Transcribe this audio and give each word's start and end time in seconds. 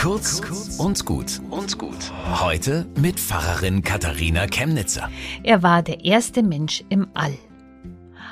Kurz 0.00 0.40
und 0.78 1.04
gut 1.04 1.42
und 1.50 1.76
gut. 1.76 2.10
Heute 2.40 2.86
mit 2.96 3.20
Pfarrerin 3.20 3.82
Katharina 3.82 4.46
Chemnitzer. 4.46 5.10
Er 5.42 5.62
war 5.62 5.82
der 5.82 6.06
erste 6.06 6.42
Mensch 6.42 6.82
im 6.88 7.08
All. 7.12 7.36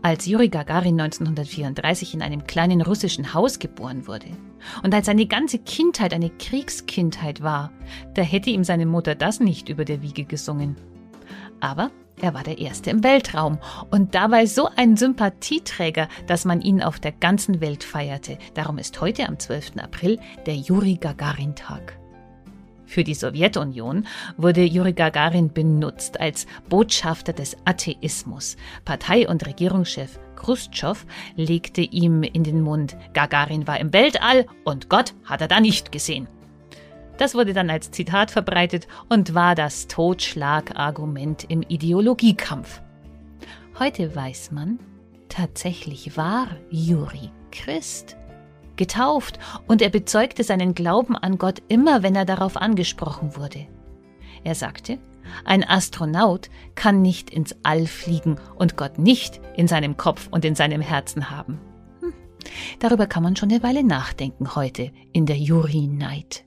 Als 0.00 0.24
Juri 0.24 0.48
Gagarin 0.48 0.98
1934 0.98 2.14
in 2.14 2.22
einem 2.22 2.46
kleinen 2.46 2.80
russischen 2.80 3.34
Haus 3.34 3.58
geboren 3.58 4.06
wurde 4.06 4.28
und 4.82 4.94
als 4.94 5.04
seine 5.04 5.26
ganze 5.26 5.58
Kindheit 5.58 6.14
eine 6.14 6.30
Kriegskindheit 6.30 7.42
war, 7.42 7.70
da 8.14 8.22
hätte 8.22 8.48
ihm 8.48 8.64
seine 8.64 8.86
Mutter 8.86 9.14
das 9.14 9.38
nicht 9.38 9.68
über 9.68 9.84
der 9.84 10.00
Wiege 10.00 10.24
gesungen. 10.24 10.76
Aber 11.60 11.90
er 12.20 12.34
war 12.34 12.42
der 12.42 12.58
Erste 12.58 12.90
im 12.90 13.02
Weltraum 13.02 13.58
und 13.90 14.14
dabei 14.14 14.46
so 14.46 14.68
ein 14.76 14.96
Sympathieträger, 14.96 16.08
dass 16.26 16.44
man 16.44 16.60
ihn 16.60 16.82
auf 16.82 17.00
der 17.00 17.12
ganzen 17.12 17.60
Welt 17.60 17.84
feierte. 17.84 18.38
Darum 18.54 18.78
ist 18.78 19.00
heute 19.00 19.28
am 19.28 19.38
12. 19.38 19.72
April 19.82 20.18
der 20.46 20.56
Juri 20.56 20.96
Gagarin-Tag. 21.00 21.98
Für 22.84 23.04
die 23.04 23.14
Sowjetunion 23.14 24.06
wurde 24.36 24.64
Juri 24.64 24.92
Gagarin 24.92 25.52
benutzt 25.52 26.18
als 26.18 26.46
Botschafter 26.68 27.32
des 27.32 27.56
Atheismus. 27.64 28.56
Partei- 28.84 29.28
und 29.28 29.46
Regierungschef 29.46 30.18
Khrushchev 30.34 31.04
legte 31.36 31.82
ihm 31.82 32.22
in 32.22 32.44
den 32.44 32.62
Mund, 32.62 32.96
Gagarin 33.12 33.66
war 33.66 33.78
im 33.78 33.92
Weltall 33.92 34.46
und 34.64 34.88
Gott 34.88 35.14
hat 35.24 35.40
er 35.40 35.48
da 35.48 35.60
nicht 35.60 35.92
gesehen. 35.92 36.28
Das 37.20 37.34
wurde 37.34 37.52
dann 37.52 37.68
als 37.68 37.90
Zitat 37.90 38.30
verbreitet 38.30 38.88
und 39.10 39.34
war 39.34 39.54
das 39.54 39.88
Totschlagargument 39.88 41.44
im 41.50 41.60
Ideologiekampf. 41.60 42.80
Heute 43.78 44.16
weiß 44.16 44.52
man, 44.52 44.78
tatsächlich 45.28 46.16
war 46.16 46.48
Juri 46.70 47.30
Christ. 47.52 48.16
Getauft 48.76 49.38
und 49.68 49.82
er 49.82 49.90
bezeugte 49.90 50.44
seinen 50.44 50.74
Glauben 50.74 51.14
an 51.14 51.36
Gott 51.36 51.60
immer, 51.68 52.02
wenn 52.02 52.16
er 52.16 52.24
darauf 52.24 52.56
angesprochen 52.56 53.36
wurde. 53.36 53.66
Er 54.42 54.54
sagte, 54.54 54.98
ein 55.44 55.62
Astronaut 55.62 56.48
kann 56.74 57.02
nicht 57.02 57.28
ins 57.28 57.54
All 57.62 57.86
fliegen 57.86 58.36
und 58.56 58.78
Gott 58.78 58.98
nicht 58.98 59.42
in 59.56 59.68
seinem 59.68 59.98
Kopf 59.98 60.28
und 60.30 60.46
in 60.46 60.54
seinem 60.54 60.80
Herzen 60.80 61.28
haben. 61.28 61.60
Hm. 62.00 62.14
Darüber 62.78 63.06
kann 63.06 63.22
man 63.22 63.36
schon 63.36 63.50
eine 63.50 63.62
Weile 63.62 63.84
nachdenken 63.84 64.54
heute 64.54 64.90
in 65.12 65.26
der 65.26 65.36
Juri 65.36 65.86
Night. 65.86 66.46